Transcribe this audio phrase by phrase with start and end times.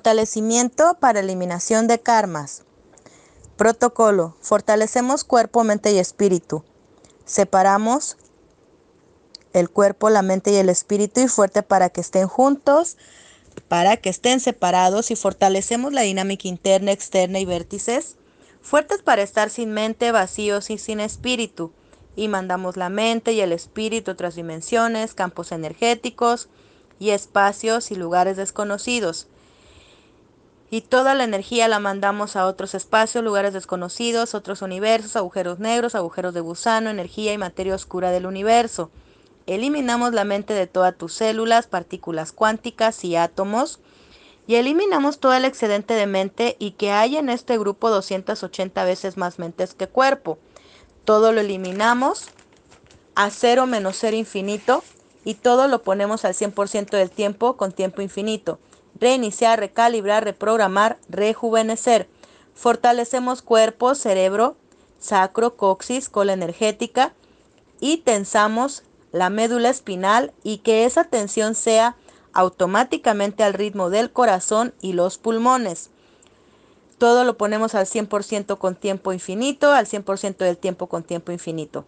[0.00, 2.62] Fortalecimiento para eliminación de karmas.
[3.58, 4.34] Protocolo.
[4.40, 6.64] Fortalecemos cuerpo, mente y espíritu.
[7.26, 8.16] Separamos
[9.52, 12.96] el cuerpo, la mente y el espíritu y fuerte para que estén juntos,
[13.68, 18.16] para que estén separados y fortalecemos la dinámica interna, externa y vértices.
[18.62, 21.74] Fuertes para estar sin mente, vacíos y sin espíritu.
[22.16, 26.48] Y mandamos la mente y el espíritu a otras dimensiones, campos energéticos
[26.98, 29.26] y espacios y lugares desconocidos
[30.70, 35.96] y toda la energía la mandamos a otros espacios, lugares desconocidos, otros universos, agujeros negros,
[35.96, 38.90] agujeros de gusano, energía y materia oscura del universo.
[39.46, 43.80] Eliminamos la mente de todas tus células, partículas cuánticas y átomos.
[44.46, 49.16] Y eliminamos todo el excedente de mente y que hay en este grupo 280 veces
[49.16, 50.38] más mentes que cuerpo.
[51.04, 52.26] Todo lo eliminamos
[53.16, 54.84] a cero menos cero infinito
[55.24, 58.58] y todo lo ponemos al 100% del tiempo con tiempo infinito
[59.00, 62.08] reiniciar, recalibrar, reprogramar, rejuvenecer.
[62.54, 64.56] Fortalecemos cuerpo, cerebro,
[64.98, 67.14] sacro, coxis, cola energética
[67.80, 71.96] y tensamos la médula espinal y que esa tensión sea
[72.32, 75.90] automáticamente al ritmo del corazón y los pulmones.
[76.98, 81.86] Todo lo ponemos al 100% con tiempo infinito, al 100% del tiempo con tiempo infinito.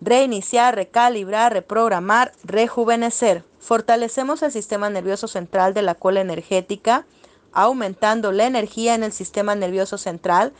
[0.00, 3.44] Reiniciar, recalibrar, reprogramar, rejuvenecer.
[3.60, 7.06] Fortalecemos el sistema nervioso central de la cola energética,
[7.52, 10.52] aumentando la energía en el sistema nervioso central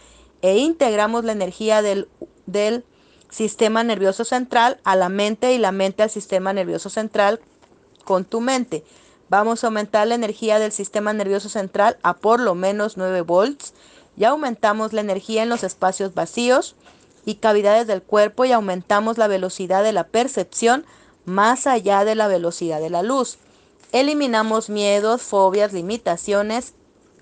[0.43, 2.09] e integramos la energía del,
[2.47, 2.85] del
[3.31, 7.41] sistema nervioso central a la mente y la mente al sistema nervioso central
[8.05, 8.85] con tu mente.
[9.29, 13.73] Vamos a aumentar la energía del sistema nervioso central a por lo menos 9 volts
[14.17, 16.75] y aumentamos la energía en los espacios vacíos
[17.25, 20.85] y cavidades del cuerpo y aumentamos la velocidad de la percepción
[21.25, 23.39] más allá de la velocidad de la luz.
[23.93, 26.75] Eliminamos miedos, fobias, limitaciones,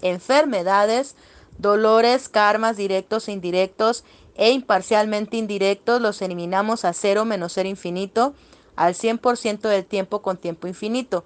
[0.03, 1.17] enfermedades,
[1.59, 4.05] dolores, karmas directos e indirectos
[4.37, 8.35] e imparcialmente indirectos, los eliminamos a cero menos cero infinito,
[8.77, 11.25] al 100% del tiempo con tiempo infinito.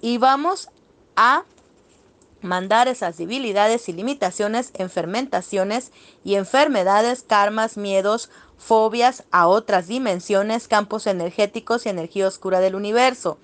[0.00, 0.68] Y vamos
[1.14, 1.44] a
[2.42, 5.92] mandar esas debilidades y limitaciones en fermentaciones
[6.24, 8.30] y enfermedades, karmas, miedos,
[8.60, 13.38] fobias a otras dimensiones, campos energéticos y energía oscura del universo.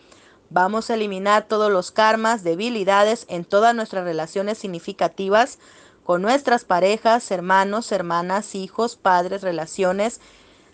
[0.50, 5.58] Vamos a eliminar todos los karmas, debilidades en todas nuestras relaciones significativas
[6.04, 10.20] con nuestras parejas, hermanos, hermanas, hijos, padres, relaciones,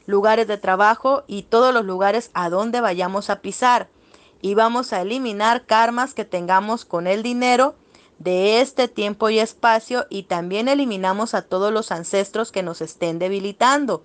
[0.06, 3.88] lugares de trabajo y todos los lugares a donde vayamos a pisar.
[4.42, 7.76] Y vamos a eliminar karmas que tengamos con el dinero,
[8.18, 13.18] de este tiempo y espacio y también eliminamos a todos los ancestros que nos estén
[13.18, 14.04] debilitando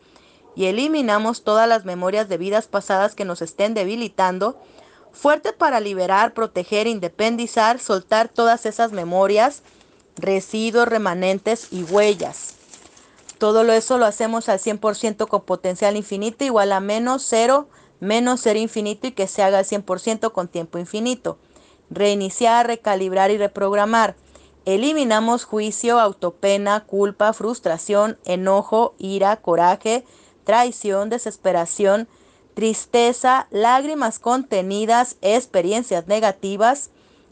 [0.58, 4.60] y eliminamos todas las memorias de vidas pasadas que nos estén debilitando,
[5.14, 9.62] fuerte para liberar, proteger, independizar, soltar todas esas memorias,
[10.18, 12.56] residuos, remanentes y huellas.
[13.38, 17.70] Todo eso lo hacemos al 100% con potencial infinito igual a menos cero,
[18.02, 21.38] menos cero infinito y que se haga al 100% con tiempo infinito
[21.90, 24.16] reiniciar, recalibrar y reprogramar.
[24.66, 30.04] Eliminamos juicio, autopena, culpa, frustración, enojo, ira, coraje,
[30.48, 32.08] traición, desesperación,
[32.54, 36.90] tristeza, lágrimas contenidas, experiencias negativas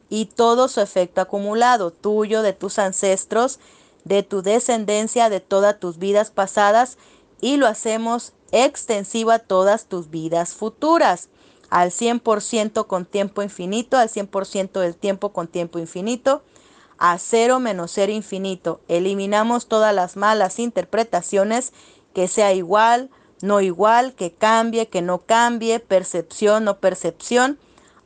[0.09, 3.62] y todo su efecto acumulado, tuyo, de tus ancestros,
[4.04, 6.98] de tu descendencia, de todas tus vidas pasadas
[7.40, 11.30] y lo hacemos extensivo a todas tus vidas futuras
[11.70, 16.44] al 100% con tiempo infinito, al 100% del tiempo con tiempo infinito,
[16.98, 18.81] a cero menos cero infinito.
[18.90, 21.72] Eliminamos todas las malas interpretaciones,
[22.16, 23.12] que sea igual,
[23.44, 27.59] no igual, que cambie, que no cambie, percepción, no percepción.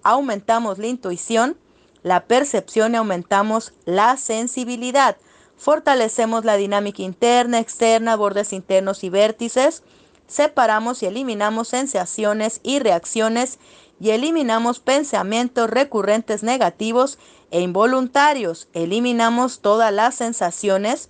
[0.04, 1.56] Aumentamos la intuición,
[2.04, 5.16] la percepción y aumentamos la sensibilidad.
[5.56, 9.84] Fortalecemos la dinámica interna, externa, bordes internos y vértices
[10.30, 13.58] separamos y eliminamos sensaciones y reacciones
[14.00, 17.18] y eliminamos pensamientos recurrentes negativos
[17.52, 18.70] e involuntarios.
[18.74, 21.10] Eliminamos todas las sensaciones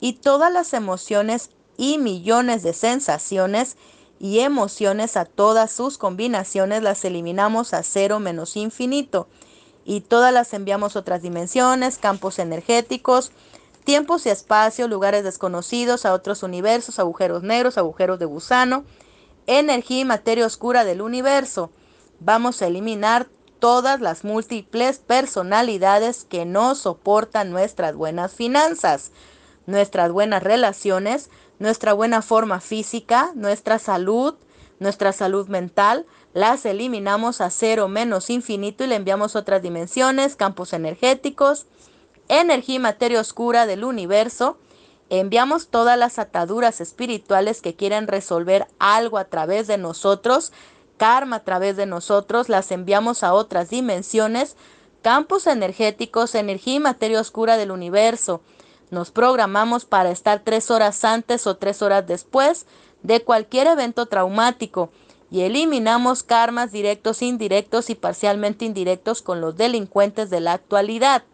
[0.00, 3.76] y todas las emociones y millones de sensaciones
[4.18, 9.28] y emociones a todas sus combinaciones las eliminamos a cero menos infinito
[9.84, 13.32] y todas las enviamos a otras dimensiones, campos energéticos,
[13.84, 18.84] tiempos y espacio, lugares desconocidos, a otros universos, agujeros negros, agujeros de gusano,
[19.46, 21.70] energía y materia oscura del universo.
[22.20, 23.28] Vamos a eliminar
[23.58, 29.10] todas las múltiples personalidades que no soportan nuestras buenas finanzas,
[29.66, 34.34] nuestras buenas relaciones, nuestra buena forma física, nuestra salud,
[34.78, 40.72] nuestra salud mental, las eliminamos a cero menos infinito y le enviamos otras dimensiones, campos
[40.72, 41.66] energéticos,
[42.28, 44.58] energía y materia oscura del universo,
[45.10, 50.52] enviamos todas las ataduras espirituales que quieren resolver algo a través de nosotros,
[50.96, 54.56] karma a través de nosotros, las enviamos a otras dimensiones,
[55.02, 58.40] campos energéticos, energía y materia oscura del universo.
[58.94, 62.64] Nos programamos para estar tres horas antes o tres horas después
[63.02, 64.88] de cualquier evento traumático
[65.32, 71.24] y eliminamos karmas directos, indirectos y parcialmente indirectos con los delincuentes de la actualidad.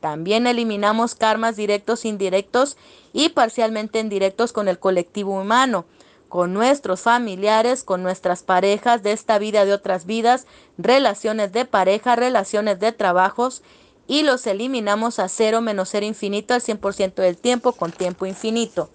[0.00, 2.76] También eliminamos karmas directos, indirectos
[3.14, 5.86] y parcialmente indirectos con el colectivo humano,
[6.28, 10.46] con nuestros familiares, con nuestras parejas de esta vida, de otras vidas,
[10.76, 13.62] relaciones de pareja, relaciones de trabajos
[14.08, 18.90] y los eliminamos a cero menos cero infinito al 100% del tiempo con tiempo infinito.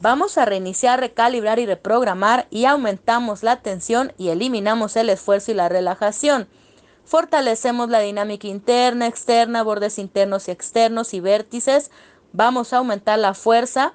[0.00, 5.54] Vamos a reiniciar, recalibrar y reprogramar y aumentamos la tensión y eliminamos el esfuerzo y
[5.54, 6.48] la relajación.
[7.04, 11.90] Fortalecemos la dinámica interna, externa, bordes internos y externos y vértices.
[12.32, 13.94] Vamos a aumentar la fuerza,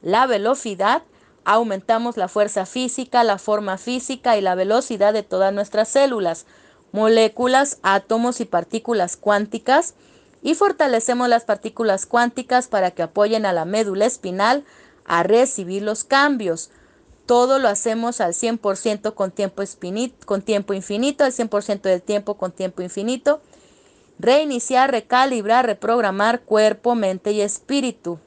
[0.00, 1.02] la velocidad.
[1.44, 6.46] Aumentamos la fuerza física, la forma física y la velocidad de todas nuestras células,
[6.94, 9.94] moléculas, átomos y partículas cuánticas.
[10.42, 14.64] Y fortalecemos las partículas cuánticas para que apoyen a la médula espinal
[15.04, 16.70] a recibir los cambios.
[17.26, 19.64] Todo lo hacemos al 100% con tiempo,
[20.24, 23.40] con tiempo infinito, al 100% del tiempo con tiempo infinito.
[24.20, 28.20] Reiniciar, recalibrar, reprogramar cuerpo, mente y espíritu.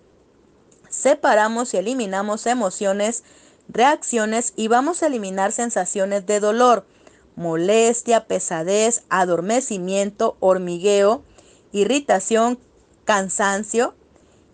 [0.89, 3.23] Separamos y eliminamos emociones,
[3.69, 6.85] reacciones y vamos a eliminar sensaciones de dolor,
[7.37, 11.23] molestia, pesadez, adormecimiento, hormigueo,
[11.71, 12.59] irritación,
[13.05, 13.93] cansancio,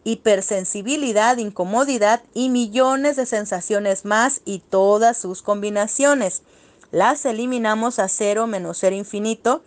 [0.04, 6.44] hipersensibilidad, incomodidad y millones de sensaciones más y todas sus combinaciones.
[6.92, 9.64] Las eliminamos a cero menos cero infinito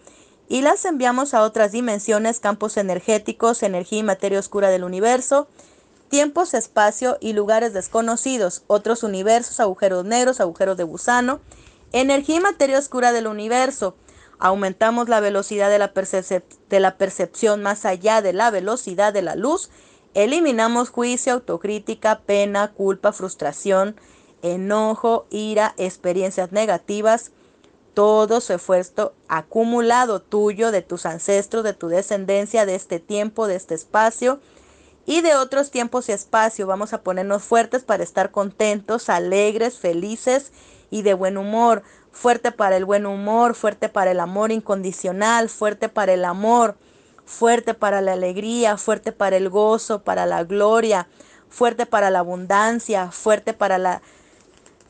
[0.48, 5.48] y las enviamos a otras dimensiones, campos energéticos, energía y materia oscura del universo,
[6.10, 11.40] tiempos, espacio y lugares desconocidos, otros universos, agujeros negros, agujeros de gusano,
[11.92, 13.96] energía y materia oscura del universo.
[14.38, 15.92] Aumentamos la velocidad de la,
[16.68, 19.70] de la percepción más allá de la velocidad de la luz
[20.16, 23.96] Eliminamos juicio, autocrítica, pena, culpa, frustración,
[24.40, 27.32] enojo, ira, experiencias negativas,
[27.92, 33.56] todo su esfuerzo acumulado tuyo, de tus ancestros, de tu descendencia, de este tiempo, de
[33.56, 34.40] este espacio
[35.04, 36.66] y de otros tiempos y espacio.
[36.66, 40.50] Vamos a ponernos fuertes para estar contentos, alegres, felices
[40.90, 41.82] y de buen humor.
[42.12, 46.76] Fuerte para el buen humor, fuerte para el amor incondicional, fuerte para el amor
[47.26, 51.08] fuerte para la alegría, fuerte para el gozo, para la gloria,
[51.50, 54.00] fuerte para la abundancia, fuerte para la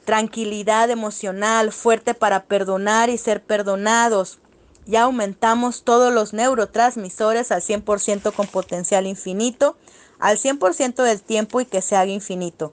[0.05, 4.39] tranquilidad emocional, fuerte para perdonar y ser perdonados.
[4.85, 9.77] Ya aumentamos todos los neurotransmisores al 100% con potencial infinito,
[10.21, 12.73] al 100% del tiempo y que se haga infinito.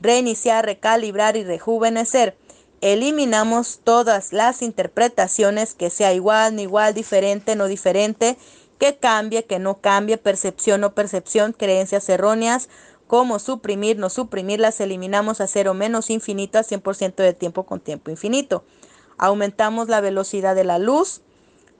[0.00, 2.36] Reiniciar, recalibrar y rejuvenecer.
[2.80, 8.38] Eliminamos todas las interpretaciones que sea igual, no igual, diferente, no diferente,
[8.78, 12.68] que cambie, que no cambie, percepción o percepción, creencias erróneas,
[13.08, 17.80] como suprimir, no suprimir, las eliminamos a cero menos infinito a 100% de tiempo con
[17.80, 18.64] tiempo infinito.
[19.16, 21.22] Aumentamos la velocidad de la luz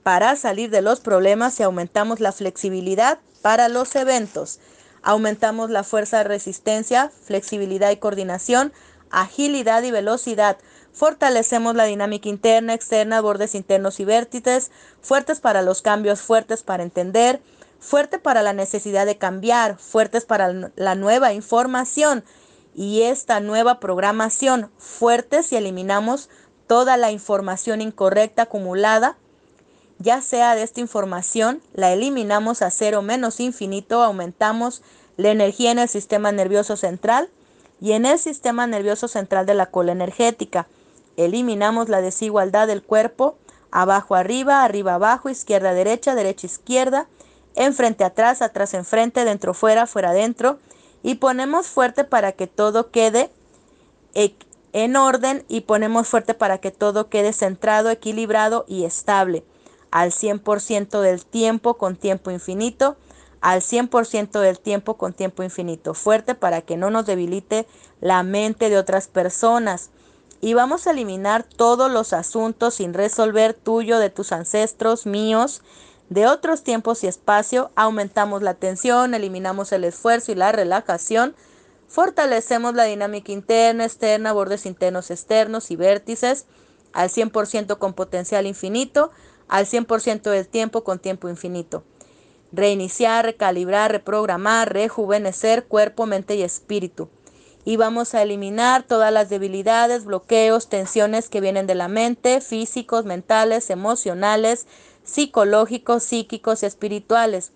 [0.03, 4.59] para salir de los problemas y aumentamos la flexibilidad para los eventos.
[5.01, 8.73] Aumentamos la fuerza de resistencia, flexibilidad y coordinación,
[9.11, 10.57] agilidad y velocidad.
[10.91, 16.83] Fortalecemos la dinámica interna, externa, bordes internos y vértices, fuertes para los cambios, fuertes para
[16.83, 17.41] entender,
[17.79, 22.23] fuerte para la necesidad de cambiar, fuertes para la nueva información
[22.75, 26.29] y esta nueva programación, fuertes y eliminamos
[26.67, 29.17] toda la información incorrecta acumulada,
[29.97, 34.81] ya sea de esta información, la eliminamos a cero menos infinito, aumentamos
[35.17, 37.29] la energía en el sistema nervioso central
[37.81, 40.67] y en el sistema nervioso central de la cola energética.
[41.17, 43.37] Eliminamos la desigualdad del cuerpo,
[43.71, 47.07] abajo arriba, arriba abajo, izquierda derecha, derecha izquierda,
[47.55, 50.59] enfrente atrás, atrás enfrente, dentro fuera, fuera dentro.
[51.03, 53.31] Y ponemos fuerte para que todo quede
[54.73, 59.43] en orden y ponemos fuerte para que todo quede centrado, equilibrado y estable.
[59.91, 62.97] Al 100% del tiempo con tiempo infinito.
[63.41, 65.93] Al 100% del tiempo con tiempo infinito.
[65.93, 67.67] Fuerte para que no nos debilite
[68.01, 69.91] la mente de otras personas
[70.41, 75.61] y vamos a eliminar todos los asuntos sin resolver tuyo, de tus ancestros, míos,
[76.09, 77.71] de otros tiempos y espacio.
[77.75, 81.35] Aumentamos la tensión, eliminamos el esfuerzo y la relajación.
[81.89, 86.45] Fortalecemos la dinámica interna, externa, bordes internos, externos y vértices
[86.93, 89.11] al 100% con potencial infinito,
[89.47, 91.83] al 100% del tiempo con tiempo infinito.
[92.51, 97.09] Reiniciar, recalibrar, reprogramar, rejuvenecer cuerpo, mente y espíritu.
[97.65, 103.05] Y vamos a eliminar todas las debilidades, bloqueos, tensiones que vienen de la mente, físicos,
[103.05, 104.65] mentales, emocionales,
[105.03, 107.51] psicológicos, psíquicos y espirituales.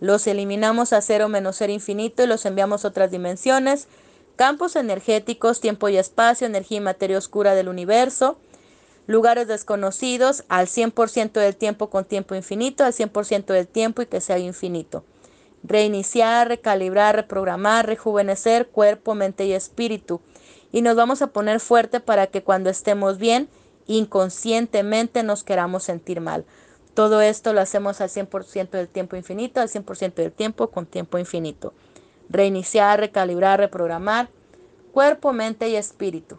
[0.00, 3.88] Los eliminamos a cero menos ser infinito y los enviamos a otras dimensiones,
[4.36, 8.38] campos energéticos, tiempo y espacio, energía y materia oscura del universo,
[9.08, 14.20] lugares desconocidos al 100% del tiempo con tiempo infinito, al 100% del tiempo y que
[14.20, 15.02] sea infinito.
[15.64, 20.20] Reiniciar, recalibrar, reprogramar, rejuvenecer cuerpo, mente y espíritu.
[20.72, 23.48] Y nos vamos a poner fuerte para que cuando estemos bien,
[23.86, 26.44] inconscientemente nos queramos sentir mal.
[26.92, 31.16] Todo esto lo hacemos al 100% del tiempo infinito, al 100% del tiempo con tiempo
[31.16, 31.72] infinito.
[32.28, 34.28] Reiniciar, recalibrar, reprogramar
[34.92, 36.38] cuerpo, mente y espíritu.